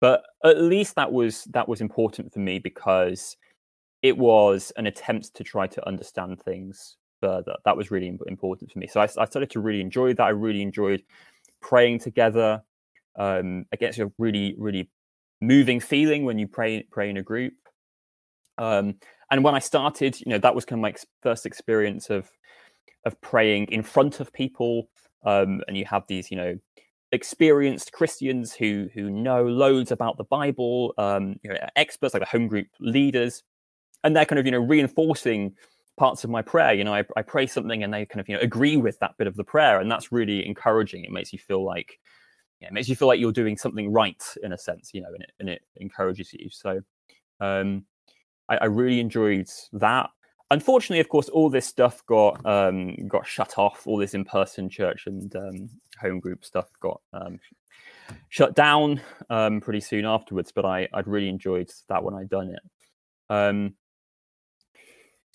[0.00, 3.36] But at least that was that was important for me because
[4.04, 7.54] it was an attempt to try to understand things further.
[7.64, 8.86] That was really important for me.
[8.86, 10.22] So I, I started to really enjoy that.
[10.22, 11.02] I really enjoyed
[11.62, 12.62] praying together.
[13.16, 14.90] Um, I guess a really, really
[15.40, 17.54] moving feeling when you pray pray in a group.
[18.58, 18.96] Um,
[19.30, 22.28] and when I started, you know, that was kind of my first experience of
[23.06, 24.90] of praying in front of people.
[25.24, 26.58] Um, and you have these, you know,
[27.10, 32.28] experienced Christians who who know loads about the Bible, um, you know, experts like the
[32.28, 33.42] home group leaders,
[34.04, 35.54] and they're kind of you know reinforcing
[35.96, 36.72] parts of my prayer.
[36.74, 39.16] You know, I, I pray something and they kind of you know agree with that
[39.18, 41.04] bit of the prayer, and that's really encouraging.
[41.04, 41.98] It makes you feel like
[42.60, 45.12] yeah, it makes you feel like you're doing something right in a sense, you know,
[45.12, 46.48] and it and it encourages you.
[46.50, 46.80] So
[47.40, 47.84] um,
[48.48, 50.10] I, I really enjoyed that
[50.50, 53.86] unfortunately, of course, all this stuff got um, got shut off.
[53.86, 57.38] All this in-person church and um, home group stuff got um,
[58.28, 60.52] shut down um, pretty soon afterwards.
[60.54, 63.34] But I I'd really enjoyed that when I'd done it.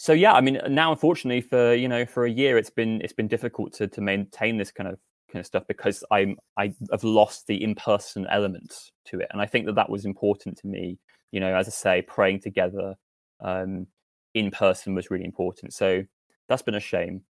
[0.02, 3.12] So yeah, I mean, now unfortunately for you know for a year, it's been it's
[3.12, 4.98] been difficult to to maintain this kind of
[5.30, 9.46] kind of stuff because I'm I have lost the in-person element to it, and I
[9.46, 10.98] think that that was important to me.
[11.32, 12.96] You know, as I say, praying together,
[13.42, 13.88] um,
[14.34, 15.74] in person was really important.
[15.74, 16.04] So
[16.48, 17.24] that's been a shame.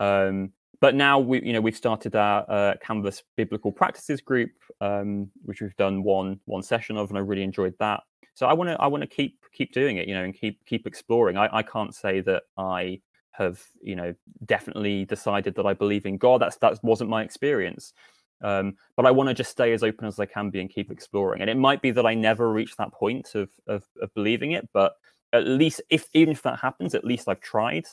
[0.00, 5.30] Um, but now we, you know, we've started our uh, Canvas Biblical Practices group, um,
[5.44, 8.00] which we've done one one session of, and I really enjoyed that.
[8.34, 10.64] So I want to I want to keep keep doing it, you know, and keep
[10.66, 11.36] keep exploring.
[11.36, 13.00] I, I can't say that I
[13.32, 14.14] have, you know,
[14.46, 16.40] definitely decided that I believe in God.
[16.40, 17.92] That's that wasn't my experience.
[18.40, 20.92] Um, but I want to just stay as open as I can be and keep
[20.92, 21.40] exploring.
[21.40, 24.68] And it might be that I never reach that point of, of, of believing it,
[24.72, 24.92] but
[25.32, 27.86] at least if even if that happens, at least I've tried,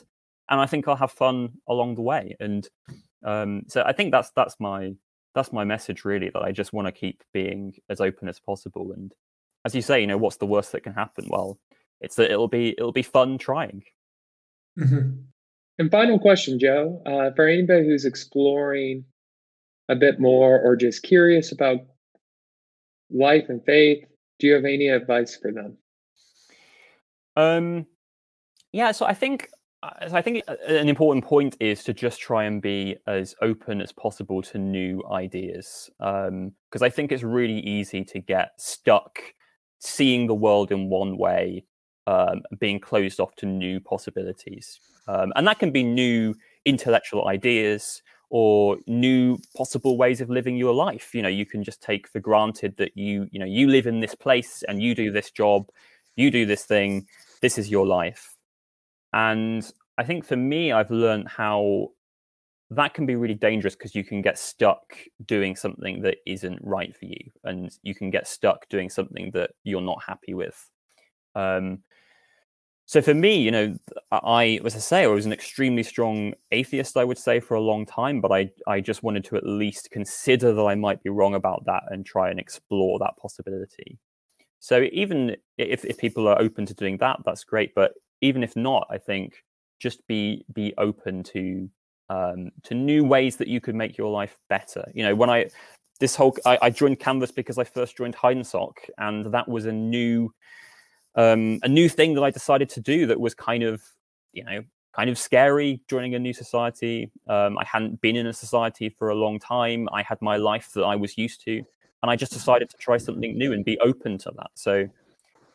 [0.48, 2.36] and I think I'll have fun along the way.
[2.40, 2.68] And
[3.24, 4.92] um, so I think that's that's my
[5.34, 8.92] that's my message really that I just want to keep being as open as possible.
[8.92, 9.12] And
[9.64, 11.26] as you say, you know, what's the worst that can happen?
[11.28, 11.58] Well,
[12.00, 13.82] it's that it'll be it'll be fun trying.
[14.78, 15.22] Mm-hmm.
[15.78, 19.04] And final question, Joe, uh, for anybody who's exploring
[19.88, 21.80] a bit more or just curious about
[23.10, 24.04] life and faith,
[24.38, 25.76] do you have any advice for them?
[27.36, 27.86] Um,
[28.72, 29.50] yeah, so I think
[30.08, 33.92] so I think an important point is to just try and be as open as
[33.92, 39.20] possible to new ideas, because um, I think it's really easy to get stuck
[39.78, 41.64] seeing the world in one way,
[42.06, 46.34] um, being closed off to new possibilities, um, and that can be new
[46.64, 51.14] intellectual ideas or new possible ways of living your life.
[51.14, 54.00] You know, you can just take for granted that you you know you live in
[54.00, 55.68] this place and you do this job,
[56.16, 57.06] you do this thing
[57.42, 58.35] this is your life.
[59.12, 61.88] And I think for me, I've learned how
[62.70, 66.94] that can be really dangerous because you can get stuck doing something that isn't right
[66.96, 70.68] for you, and you can get stuck doing something that you're not happy with.
[71.34, 71.82] Um,
[72.88, 73.76] so for me, you know,
[74.12, 77.60] I, as I say, I was an extremely strong atheist, I would say, for a
[77.60, 81.10] long time, but I, I just wanted to at least consider that I might be
[81.10, 83.98] wrong about that and try and explore that possibility.
[84.60, 87.74] So even if, if people are open to doing that, that's great.
[87.74, 89.42] But even if not, I think
[89.78, 91.68] just be be open to
[92.08, 94.84] um, to new ways that you could make your life better.
[94.94, 95.50] You know, when I
[96.00, 99.72] this whole I, I joined Canvas because I first joined Heidensock, and that was a
[99.72, 100.32] new
[101.14, 103.82] um, a new thing that I decided to do that was kind of
[104.32, 104.62] you know
[104.94, 107.10] kind of scary joining a new society.
[107.28, 109.88] Um, I hadn't been in a society for a long time.
[109.92, 111.62] I had my life that I was used to
[112.02, 114.50] and I just decided to try something new and be open to that.
[114.54, 114.88] So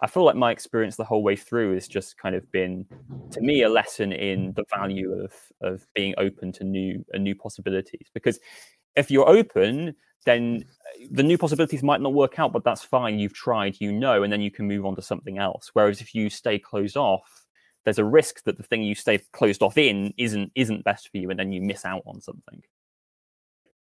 [0.02, 2.86] I feel like my experience the whole way through has just kind of been,
[3.32, 7.36] to me, a lesson in the value of of being open to new and new
[7.36, 8.08] possibilities.
[8.14, 8.40] Because
[8.96, 9.96] if you're open,
[10.26, 13.20] then uh, the new possibilities might not work out, but that's fine.
[13.20, 15.70] You've tried, you know, and then you can move on to something else.
[15.74, 17.46] Whereas if you stay closed off,
[17.84, 21.18] there's a risk that the thing you stay closed off in isn't isn't best for
[21.18, 22.62] you, and then you miss out on something.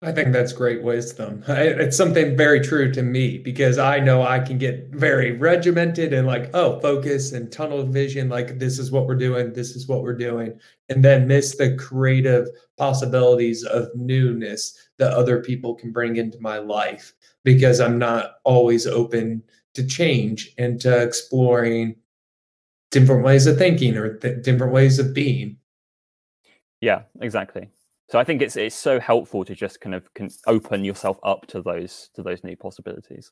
[0.03, 1.43] I think that's great wisdom.
[1.47, 6.25] It's something very true to me because I know I can get very regimented and
[6.25, 8.27] like, oh, focus and tunnel vision.
[8.27, 9.53] Like, this is what we're doing.
[9.53, 10.59] This is what we're doing.
[10.89, 12.47] And then miss the creative
[12.77, 18.87] possibilities of newness that other people can bring into my life because I'm not always
[18.87, 19.43] open
[19.75, 21.95] to change and to exploring
[22.89, 25.57] different ways of thinking or th- different ways of being.
[26.81, 27.69] Yeah, exactly.
[28.11, 31.47] So I think it's it's so helpful to just kind of can open yourself up
[31.47, 33.31] to those to those new possibilities.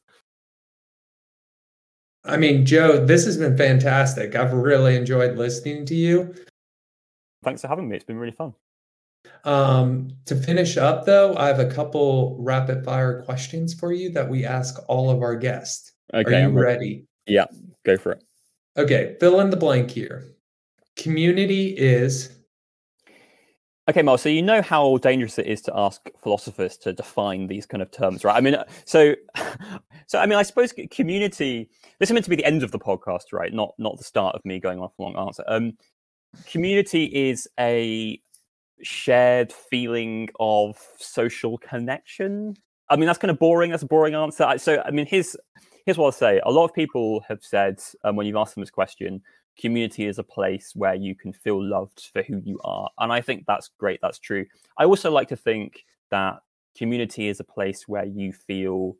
[2.23, 4.35] I mean, Joe, this has been fantastic.
[4.35, 6.33] I've really enjoyed listening to you.
[7.43, 7.97] Thanks for having me.
[7.97, 8.53] It's been really fun.
[9.43, 14.29] Um, to finish up, though, I have a couple rapid fire questions for you that
[14.29, 15.91] we ask all of our guests.
[16.13, 17.05] Okay, Are you I'm ready?
[17.25, 17.45] Yeah,
[17.85, 18.23] go for it.
[18.77, 20.25] Okay, fill in the blank here.
[20.95, 22.38] Community is
[23.89, 24.19] Okay, Mal.
[24.19, 27.89] So you know how dangerous it is to ask philosophers to define these kind of
[27.89, 28.35] terms, right?
[28.35, 29.15] I mean, so,
[30.05, 31.67] so I mean, I suppose community.
[31.97, 33.51] This is meant to be the end of the podcast, right?
[33.51, 35.43] Not not the start of me going off a long answer.
[35.47, 35.73] Um,
[36.45, 38.21] community is a
[38.83, 42.57] shared feeling of social connection.
[42.91, 43.71] I mean, that's kind of boring.
[43.71, 44.53] That's a boring answer.
[44.59, 45.35] So, I mean, here's
[45.87, 46.39] here's what I'll say.
[46.45, 49.23] A lot of people have said um, when you've asked them this question,
[49.59, 52.89] community is a place where you can feel loved for who you are.
[52.99, 53.99] And I think that's great.
[54.01, 54.45] That's true.
[54.77, 56.39] I also like to think that
[56.77, 58.95] community is a place where you feel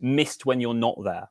[0.00, 1.28] missed when you're not there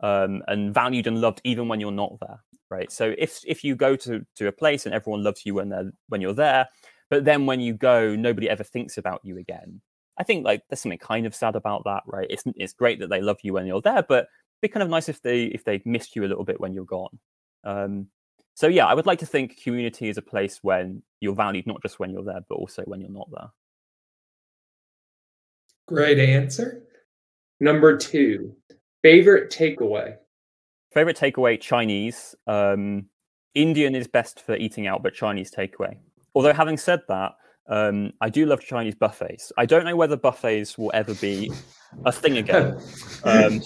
[0.00, 2.40] um, and valued and loved even when you're not there.
[2.70, 2.92] Right.
[2.92, 5.90] So if if you go to, to a place and everyone loves you when they're
[6.08, 6.68] when you're there,
[7.08, 9.80] but then when you go, nobody ever thinks about you again.
[10.18, 12.26] I think like there's something kind of sad about that, right?
[12.28, 14.90] It's it's great that they love you when you're there, but it'd be kind of
[14.90, 17.18] nice if they if they missed you a little bit when you're gone.
[17.64, 18.08] Um,
[18.58, 21.80] so yeah, I would like to think community is a place when you're valued not
[21.80, 23.50] just when you're there, but also when you're not there.
[25.86, 26.82] Great answer.
[27.60, 28.56] Number two,
[29.00, 30.16] favorite takeaway.
[30.92, 32.34] Favorite takeaway: Chinese.
[32.48, 33.06] Um,
[33.54, 35.96] Indian is best for eating out, but Chinese takeaway.
[36.34, 37.36] Although having said that,
[37.68, 39.52] um, I do love Chinese buffets.
[39.56, 41.52] I don't know whether buffets will ever be
[42.04, 42.76] a thing again.
[43.24, 43.60] Um,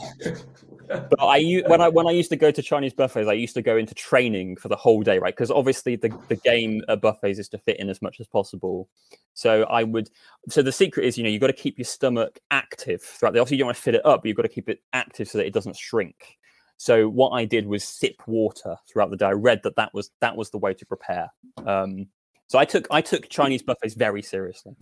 [0.88, 3.62] but I when I when I used to go to Chinese buffets, I used to
[3.62, 5.34] go into training for the whole day, right?
[5.34, 8.88] Because obviously the the game at buffets is to fit in as much as possible.
[9.34, 10.10] So I would.
[10.48, 13.40] So the secret is, you know, you've got to keep your stomach active throughout the.
[13.40, 15.28] Obviously, you don't want to fill it up, but you've got to keep it active
[15.28, 16.38] so that it doesn't shrink.
[16.76, 19.26] So what I did was sip water throughout the day.
[19.26, 21.30] I read that that was that was the way to prepare.
[21.66, 22.08] Um,
[22.48, 24.74] so I took I took Chinese buffets very seriously.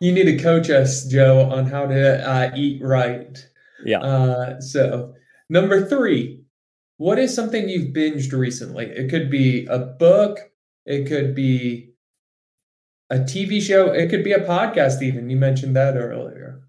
[0.00, 3.36] You need to coach us, Joe, on how to uh, eat right.
[3.84, 4.00] Yeah.
[4.00, 5.14] Uh, so,
[5.48, 6.42] number three,
[6.96, 8.86] what is something you've binged recently?
[8.86, 10.38] It could be a book,
[10.84, 11.92] it could be
[13.10, 15.30] a TV show, it could be a podcast, even.
[15.30, 16.62] You mentioned that earlier.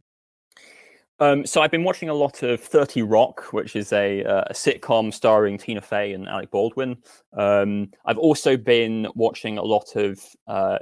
[1.21, 4.53] Um, so I've been watching a lot of Thirty Rock, which is a, uh, a
[4.53, 6.95] sitcom starring Tina Fey and Alec Baldwin.
[7.33, 10.77] Um, I've also been watching a lot of uh,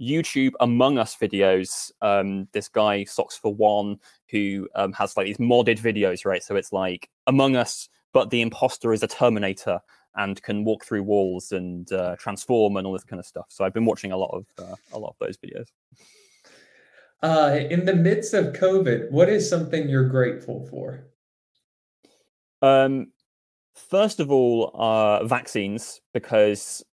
[0.00, 1.90] YouTube Among Us videos.
[2.02, 3.98] Um, this guy Socks for One,
[4.30, 6.42] who um, has like these modded videos, right?
[6.42, 9.80] So it's like Among Us, but the imposter is a Terminator
[10.16, 13.46] and can walk through walls and uh, transform and all this kind of stuff.
[13.48, 15.66] So I've been watching a lot of uh, a lot of those videos.
[17.22, 21.06] Uh, in the midst of COVID, what is something you're grateful for?
[22.60, 23.12] Um,
[23.74, 26.84] first of all, uh, vaccines, because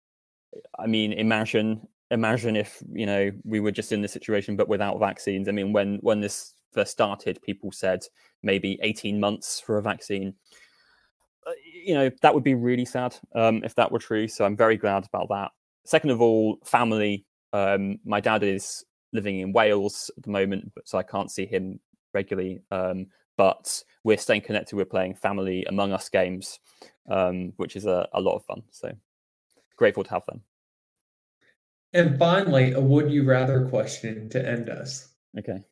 [0.79, 4.99] I mean, imagine imagine if you know we were just in this situation but without
[4.99, 5.47] vaccines.
[5.47, 8.03] I mean when when this first started people said
[8.43, 10.35] maybe 18 months for a vaccine.
[11.47, 11.51] Uh,
[11.83, 14.77] you know that would be really sad um, if that were true so i'm very
[14.77, 15.49] glad about that.
[15.85, 20.99] Second of all family um, my dad is living in wales at the moment so
[20.99, 21.79] i can't see him
[22.13, 23.07] regularly um,
[23.37, 26.59] but we're staying connected we're playing family among us games
[27.09, 28.91] um, which is a, a lot of fun so
[29.77, 30.41] grateful to have them
[31.93, 35.09] and finally, a would you rather question to end us.
[35.37, 35.63] Okay.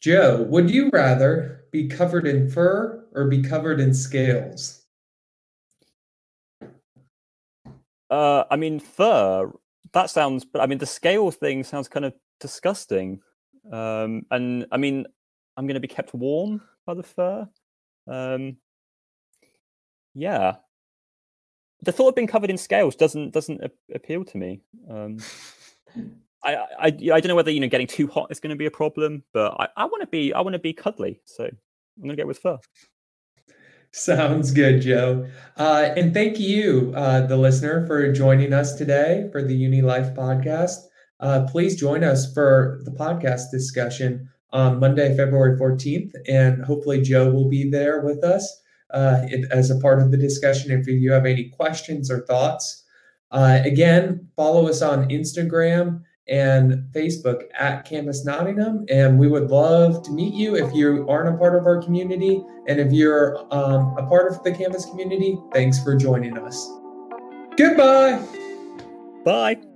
[0.00, 4.84] Joe, would you rather be covered in fur or be covered in scales?
[8.10, 9.52] Uh, I mean, fur.
[9.92, 13.20] That sounds, but I mean, the scale thing sounds kind of disgusting.
[13.72, 15.06] Um, and I mean,
[15.56, 17.48] I'm going to be kept warm by the fur.
[18.06, 18.58] Um,
[20.14, 20.56] yeah,
[21.82, 23.60] the thought of being covered in scales doesn't doesn't
[23.94, 24.62] appeal to me.
[24.90, 25.18] Um,
[26.44, 28.66] I, I I don't know whether you know getting too hot is going to be
[28.66, 32.02] a problem, but I, I want to be I want to be cuddly, so I'm
[32.02, 32.58] going to go with fur.
[33.92, 35.26] Sounds good, Joe.
[35.56, 40.14] Uh, and thank you, uh, the listener, for joining us today for the Uni Life
[40.14, 40.78] podcast.
[41.20, 46.12] uh, please join us for the podcast discussion on Monday, February 14th.
[46.28, 48.60] And hopefully, Joe will be there with us
[48.90, 50.70] uh, it, as a part of the discussion.
[50.70, 52.84] If you have any questions or thoughts,
[53.30, 58.84] uh, again, follow us on Instagram and Facebook at Canvas Nottingham.
[58.88, 62.42] And we would love to meet you if you aren't a part of our community.
[62.68, 66.68] And if you're um, a part of the Canvas community, thanks for joining us.
[67.56, 68.20] Goodbye.
[69.24, 69.75] Bye.